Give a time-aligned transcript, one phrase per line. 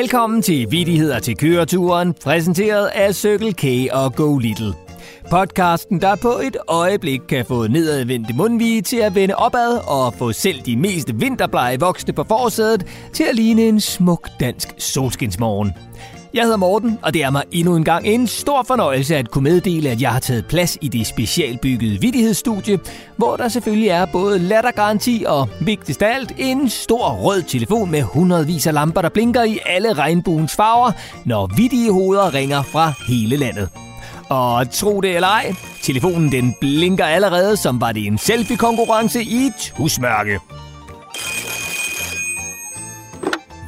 [0.00, 4.74] Velkommen til Vidigheder til køreturen, præsenteret af Circle K og Go Little.
[5.30, 10.32] Podcasten, der på et øjeblik kan få nedadvendte mundvige til at vende opad og få
[10.32, 15.72] selv de mest vinterblege voksne på forsædet til at ligne en smuk dansk solskinsmorgen.
[16.34, 19.44] Jeg hedder Morten, og det er mig endnu en gang en stor fornøjelse at kunne
[19.44, 22.78] meddele, at jeg har taget plads i det specialbyggede vidighedsstudie,
[23.16, 28.02] hvor der selvfølgelig er både lattergaranti og, vigtigst af alt, en stor rød telefon med
[28.02, 30.92] hundredvis af lamper, der blinker i alle regnbuens farver,
[31.24, 33.68] når vidige hoveder ringer fra hele landet.
[34.28, 39.50] Og tro det eller ej, telefonen den blinker allerede, som var det en selfie-konkurrence i
[39.76, 40.38] husmørke.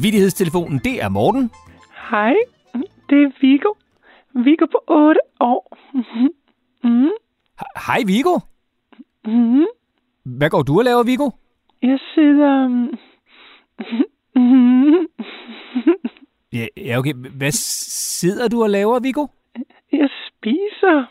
[0.00, 1.50] Vidighedstelefonen, det er Morten.
[2.10, 2.34] Hej,
[3.10, 3.72] det er Viggo.
[4.34, 5.76] Viggo på 8 år.
[6.84, 7.10] Mm.
[7.86, 8.38] Hej Viggo.
[9.24, 9.66] Mm.
[10.24, 11.30] Hvad går du og laver, Viggo?
[11.82, 12.68] Jeg sidder...
[14.34, 15.06] Mm.
[16.52, 17.14] Ja, ja, okay.
[17.14, 19.26] Hvad sidder du og laver, Viggo?
[19.92, 21.06] Jeg spiser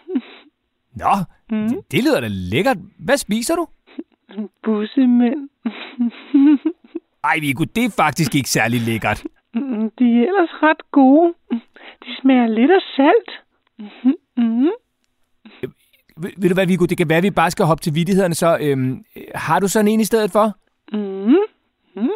[0.96, 1.14] Nå,
[1.50, 1.68] mm.
[1.70, 2.78] det, det lyder da lækkert.
[3.00, 3.68] Hvad spiser du?
[4.64, 5.50] bussemænd.
[7.24, 9.24] Ej, Viggo, det er faktisk ikke særlig lækkert.
[10.00, 11.34] De er ellers ret gode.
[12.28, 13.30] Smager lidt af salt.
[14.38, 14.70] Mm.
[16.18, 18.34] Ved, ved du hvad, Viggo, det kan være, at vi bare skal hoppe til vidighederne,
[18.34, 19.04] så øhm,
[19.36, 20.46] har du sådan en i stedet for?
[20.94, 22.10] Mm.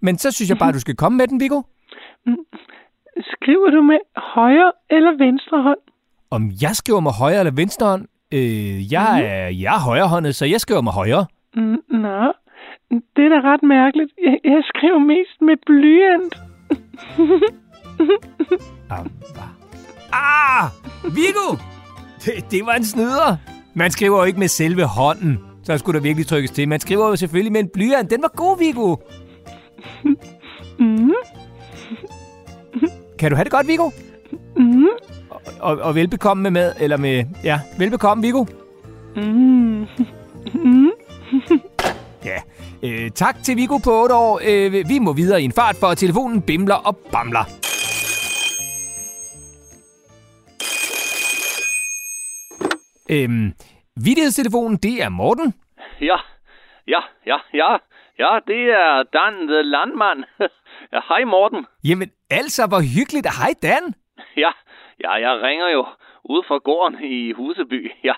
[0.00, 1.62] Men så synes jeg bare, du skal komme med den, Viggo.
[3.20, 5.78] Skriver du med højre eller venstre hånd?
[6.30, 8.04] Om jeg skriver med højre eller venstre hånd?
[8.32, 11.26] Øh, jeg, er, jeg er højrehåndet, så jeg skriver med højre.
[11.54, 12.32] Mm, Nå,
[12.90, 14.12] det er da ret mærkeligt.
[14.24, 16.34] Jeg, jeg skriver mest med blyant.
[18.90, 19.04] Ah,
[20.12, 20.68] ah
[21.04, 21.56] Viggo!
[22.24, 23.36] Det, det var en snyder.
[23.74, 25.38] Man skriver jo ikke med selve hånden.
[25.62, 26.68] Så skulle der virkelig trykkes til.
[26.68, 28.10] Man skriver jo selvfølgelig med en blyant.
[28.10, 28.96] Den var god, Viggo.
[30.78, 31.12] Mm.
[33.18, 33.90] Kan du have det godt, Viggo?
[34.56, 34.86] Mm.
[35.30, 37.24] Og, og, og velbekomme med mad, eller med...
[37.44, 38.44] Ja, velbekomme, Viggo.
[39.16, 39.86] Mm.
[40.54, 40.90] Mm.
[42.24, 42.38] Ja.
[42.82, 44.40] Øh, tak til Viggo på 8 år.
[44.44, 47.44] Øh, vi må videre i en fart, for telefonen bimler og bamler.
[53.10, 53.52] Øhm,
[54.04, 55.54] vidighedstelefonen, det er Morten.
[56.00, 56.16] Ja,
[56.86, 57.76] ja, ja, ja.
[58.18, 60.24] Ja, det er Dan the Landmand.
[60.92, 61.66] ja, hej Morten.
[61.84, 63.26] Jamen, altså, hvor hyggeligt.
[63.40, 63.94] Hej, Dan.
[64.36, 64.52] Ja,
[65.00, 65.86] ja, jeg ringer jo
[66.24, 67.92] ud fra gården i Huseby.
[68.04, 68.14] Ja,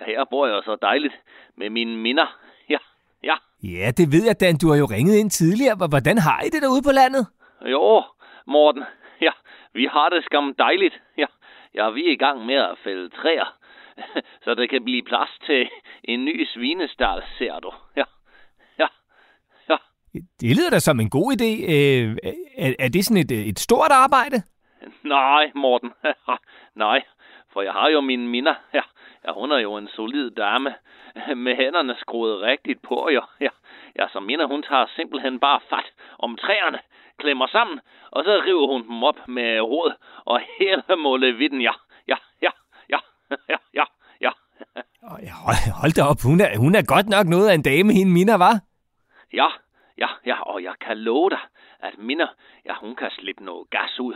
[0.00, 1.14] ja her bor jeg så dejligt
[1.56, 2.26] med mine minder.
[2.74, 2.78] Ja,
[3.24, 3.36] ja.
[3.62, 4.56] Ja, det ved jeg, Dan.
[4.56, 5.76] Du har jo ringet ind tidligere.
[5.88, 7.26] Hvordan har I det derude på landet?
[7.66, 8.02] Jo,
[8.46, 8.84] Morten.
[9.20, 9.32] Ja,
[9.74, 11.00] vi har det skam dejligt.
[11.18, 11.26] Ja,
[11.74, 13.63] ja vi er i gang med at fælde træer.
[14.44, 15.68] Så der kan blive plads til
[16.04, 17.72] en ny svinestal, ser du.
[17.96, 18.04] Ja,
[18.78, 18.86] ja,
[19.68, 19.76] ja.
[20.40, 21.50] Det lyder da som en god idé.
[21.72, 22.16] Øh,
[22.58, 24.42] er, er det sådan et, et stort arbejde?
[25.02, 25.92] Nej, Morten.
[26.84, 27.02] Nej,
[27.52, 28.54] for jeg har jo mine minder.
[28.74, 28.82] Ja,
[29.24, 30.74] ja, hun er jo en solid dame.
[31.36, 33.22] Med hænderne skruet rigtigt på, jo.
[33.40, 33.48] Ja,
[33.98, 36.78] ja, så minder hun tager simpelthen bare fat om træerne,
[37.18, 37.80] klemmer sammen,
[38.10, 39.92] og så river hun dem op med råd
[40.24, 41.72] og hele målevitten, ja,
[42.08, 42.50] ja, ja,
[42.88, 42.98] ja,
[43.48, 43.56] ja.
[45.30, 48.12] Hold, hold da op, hun er, hun er godt nok noget af en dame, hende
[48.12, 48.60] Mina, var.
[49.32, 49.48] Ja,
[49.98, 51.38] ja, ja, og jeg kan love dig,
[51.80, 52.26] at Minder,
[52.66, 54.14] ja, hun kan slippe noget gas ud,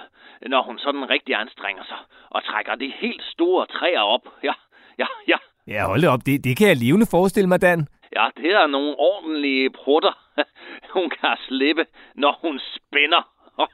[0.48, 1.98] når hun sådan rigtig anstrenger sig
[2.30, 4.24] og trækker de helt store træer op.
[4.42, 4.52] Ja,
[4.98, 5.36] ja, ja.
[5.66, 7.86] Ja, hold op, det, det kan jeg levende forestille mig, Dan.
[8.16, 10.12] Ja, det er nogle ordentlige prutter,
[10.96, 13.22] hun kan slippe, når hun spænder.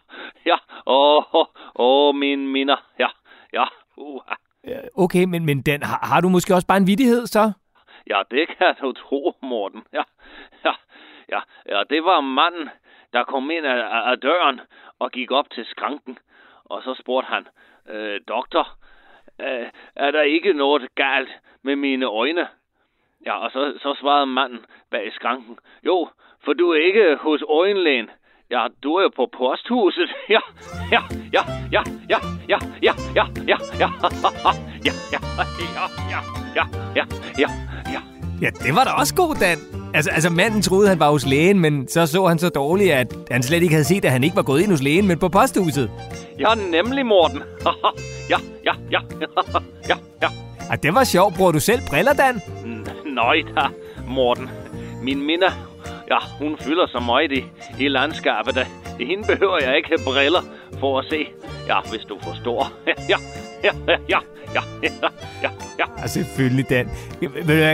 [0.46, 0.56] Ja,
[0.86, 2.76] åh, åh, åh, min minder.
[2.98, 3.08] Ja,
[4.96, 7.52] Okay, men, men den, har, har du måske også bare en vidighed, så?
[8.06, 9.82] Ja, det kan du tro, Morten.
[9.92, 10.02] Ja,
[10.64, 10.72] ja,
[11.28, 12.68] ja, ja, det var manden,
[13.12, 14.60] der kom ind af- af døren
[14.98, 16.18] og gik op til skranken.
[16.64, 17.46] Og så spurgte han,
[17.88, 18.68] øh, doktor,
[19.40, 19.66] øh,
[19.96, 21.30] er der ikke noget galt
[21.62, 22.48] med mine øjne?
[23.26, 26.08] Ja, og så, så svarede manden bag skranken, jo,
[26.44, 28.10] for du er ikke hos øjenlægen.
[28.54, 30.10] Ja, du er jo på posthuset.
[30.34, 30.42] Ja,
[30.94, 31.00] ja,
[31.36, 31.42] ja,
[31.72, 32.18] ja, ja,
[32.48, 34.12] ja, ja, ja, ja, ja, ja,
[34.84, 35.20] ja, ja,
[35.74, 36.20] ja,
[36.56, 36.64] ja,
[36.96, 37.04] ja,
[37.38, 37.48] ja,
[37.94, 38.00] ja.
[38.42, 39.58] Ja, det var da også god, Dan.
[39.94, 43.14] Altså, altså manden troede, han var hos lægen, men så så han så dårligt, at
[43.30, 45.28] han slet ikke havde set, at han ikke var gået ind hos lægen, men på
[45.28, 45.90] posthuset.
[46.38, 47.42] Ja, nemlig, Morten.
[48.30, 49.00] ja, ja, ja,
[49.88, 50.28] ja, ja.
[50.70, 51.34] Ah, det var sjovt.
[51.36, 52.34] Bruger du selv briller, Dan?
[52.36, 53.66] N- Nøj da,
[54.08, 54.48] Morten.
[55.02, 55.50] Min minder,
[56.10, 57.44] ja, hun fylder så meget i,
[57.78, 58.66] i landskabet, at
[59.00, 60.42] hende behøver jeg ikke have briller
[60.80, 61.26] for at se.
[61.68, 62.72] Ja, hvis du forstår.
[63.12, 63.16] ja,
[63.64, 64.18] ja, ja, ja,
[64.54, 64.60] ja,
[65.42, 65.84] ja, ja.
[65.98, 66.88] Ja, selvfølgelig, Dan.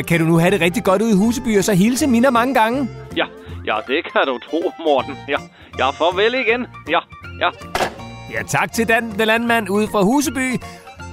[0.05, 2.55] Kan du nu have det rigtig godt ude i Huseby, og så hilse Mina mange
[2.55, 2.89] gange?
[3.17, 3.27] Ja,
[3.67, 5.19] ja, det kan du tro, Morten.
[5.29, 5.39] Ja,
[5.79, 6.67] ja, farvel igen.
[6.91, 7.01] Ja,
[7.41, 7.51] ja.
[8.33, 10.61] Ja, tak til Dan, den landmand ude fra Huseby.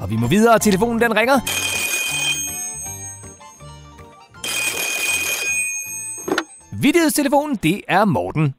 [0.01, 1.39] Og vi må videre, telefonen den ringer.
[6.81, 8.55] Vittighedstelefonen, det er Morten.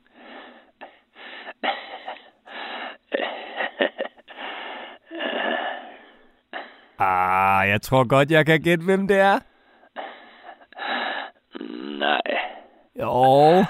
[6.98, 9.38] Ah, jeg tror godt, jeg kan gætte, hvem det er.
[11.98, 12.20] Nej,
[12.98, 13.64] Jo,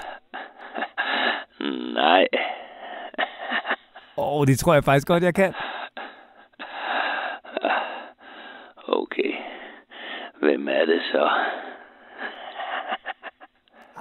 [1.93, 2.27] nej.
[4.17, 5.53] oh, det tror jeg faktisk godt, jeg kan.
[8.87, 9.33] Okay.
[10.39, 11.29] Hvem er det så?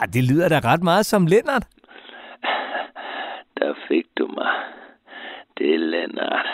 [0.09, 1.67] Ah, det lyder da ret meget som Lennart.
[3.59, 4.53] Der fik du mig.
[5.59, 6.47] Det er Lennart.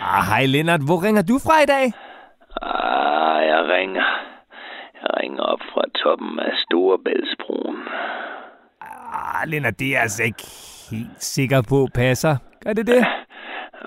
[0.00, 1.86] Ah, hej Lennart, hvor ringer du fra i dag?
[2.62, 4.08] Ah, jeg ringer.
[5.02, 7.78] Jeg ringer op fra toppen af Storebæltsbroen.
[8.80, 10.44] Ah, Lennart, det er jeg altså ikke
[10.90, 12.36] helt sikker på passer.
[12.64, 13.06] Gør det det?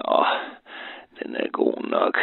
[0.07, 0.25] Åh,
[1.19, 2.17] den er god nok.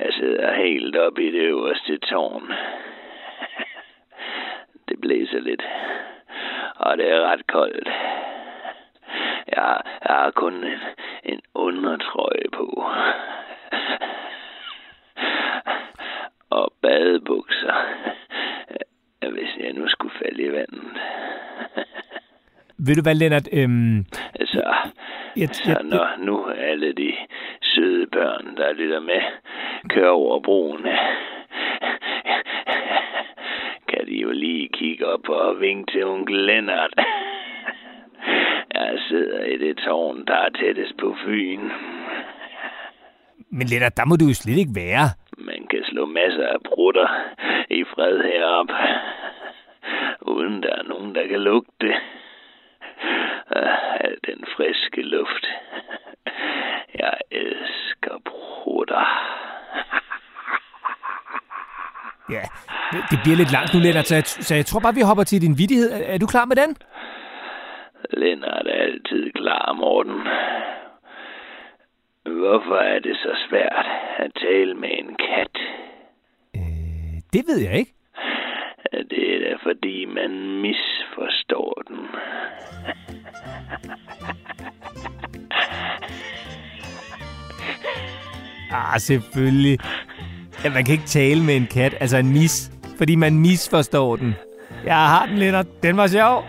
[0.00, 2.52] Jeg sidder helt oppe i det øverste tårn.
[4.88, 5.62] Det blæser lidt,
[6.76, 7.88] og det er ret koldt.
[9.56, 10.78] Jeg, jeg har kun en,
[11.24, 12.84] en undertrøje på.
[16.50, 17.74] Og badebukser,
[19.32, 20.82] hvis jeg nu skulle falde i vandet.
[22.78, 23.48] Ved du hvad, Lennart?
[23.52, 24.04] Øhm,
[24.44, 24.74] Så,
[25.36, 27.12] jeg, så jeg, når nu alle de
[27.62, 29.20] søde børn, der lytter med,
[29.88, 30.82] kører over broen,
[33.88, 36.94] kan de jo lige kigge op og vinke til onkel Lennart.
[38.74, 41.60] Jeg sidder i det tårn, der er tættest på Fyn.
[43.50, 45.06] men Lennart, der må du jo slet ikke være.
[45.38, 47.08] Man kan slå masser af brutter
[47.70, 48.70] i fred herop,
[50.20, 51.94] uden der er nogen, der kan lugte det.
[54.00, 55.46] Al den friske luft.
[56.98, 59.06] Jeg elsker brutter.
[62.30, 62.42] Ja,
[63.10, 65.42] det bliver lidt langt nu, Lennart, så jeg, så jeg tror bare, vi hopper til
[65.42, 65.90] din vidighed.
[65.92, 66.76] Er, er du klar med den?
[68.10, 70.20] Lennart er altid klar, Morten.
[72.40, 73.86] Hvorfor er det så svært
[74.18, 75.56] at tale med en kat?
[76.56, 77.92] Øh, det ved jeg ikke.
[79.10, 81.98] Det er da fordi, man misforstår den.
[88.72, 89.78] Ah, selvfølgelig.
[90.64, 94.34] Ja, man kan ikke tale med en kat, altså en mis, fordi man misforstår den.
[94.84, 95.66] Jeg har den, Lennart.
[95.82, 96.44] Den var sjov.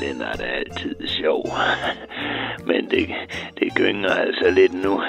[0.00, 1.46] Lennart er altid sjov.
[2.66, 3.08] Men det,
[3.60, 5.02] det gynger altså lidt nu.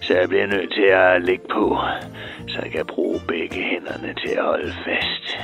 [0.00, 1.78] Så jeg bliver nødt til at lægge på,
[2.48, 5.38] så jeg kan bruge begge hænderne til at holde fast.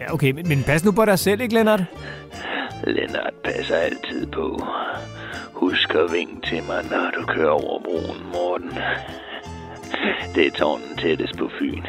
[0.00, 1.82] Ja, okay, men, men pas nu på dig selv, ikke, Lennart?
[2.84, 4.62] Lennart passer altid på.
[5.66, 8.78] Husk at vinke til mig, når du kører over broen, Morten.
[10.34, 11.82] Det er tårnen tættest på Fyn.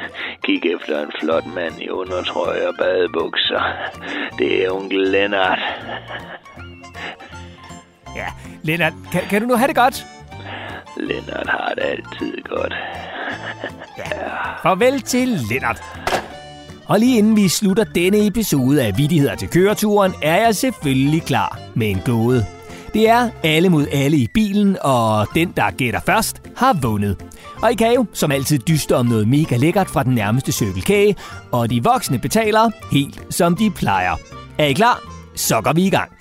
[0.44, 3.62] Kig efter en flot mand i undertrøje og badebukser.
[4.40, 5.60] Det er onkel Lennart.
[8.16, 8.28] Ja,
[8.64, 10.06] Lennart, kan, kan du nu have det godt?
[10.98, 12.74] Lennart har det altid godt.
[14.64, 15.84] Farvel til Lennart.
[16.88, 21.60] Og lige inden vi slutter denne episode af Vittigheder til køreturen, er jeg selvfølgelig klar
[21.76, 22.57] med en gåde.
[22.94, 27.26] Det er alle mod alle i bilen, og den, der gætter først, har vundet.
[27.62, 31.16] Og I kan jo som altid dyste om noget mega lækkert fra den nærmeste cykelkage,
[31.52, 34.16] og de voksne betaler helt som de plejer.
[34.58, 35.02] Er I klar?
[35.36, 36.12] Så går vi i gang.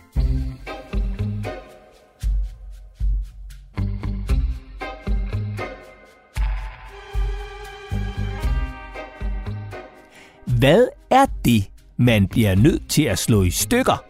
[10.58, 11.64] Hvad er det,
[11.96, 14.04] man bliver nødt til at slå i stykker,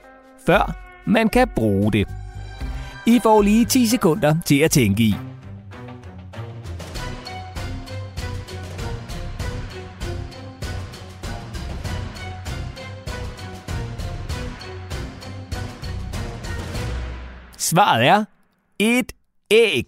[0.47, 2.09] før man kan bruge det?
[3.09, 5.15] I får lige 10 sekunder til at tænke i.
[17.59, 18.25] Svaret er
[18.79, 19.13] et
[19.51, 19.85] æg.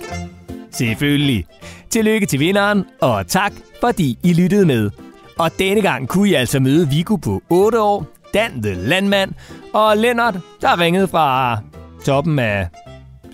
[0.70, 1.46] Selvfølgelig.
[1.90, 4.90] Tillykke til vinderen, og tak fordi I lyttede med.
[5.38, 9.32] Og denne gang kunne I altså møde Viggo på 8 år, Dan the Landmand
[9.72, 11.58] og Lennart, der ringede fra
[12.04, 12.68] toppen af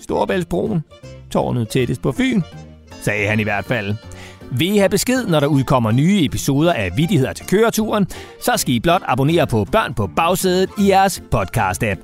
[0.05, 0.83] Storebæltsbroen,
[1.31, 2.41] tårnet tættest på Fyn,
[3.01, 3.95] sagde han i hvert fald.
[4.51, 8.07] Vil I have besked, når der udkommer nye episoder af Vittigheder til køreturen,
[8.41, 11.99] så skal I blot abonnere på Børn på bagsædet i jeres podcast-app.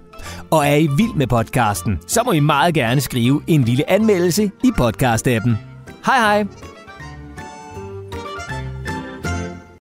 [0.52, 4.52] Og er I vild med podcasten, så må I meget gerne skrive en lille anmeldelse
[4.64, 5.52] i podcast-appen.
[6.06, 6.71] Hej hej!